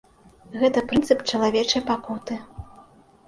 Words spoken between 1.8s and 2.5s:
пакуты.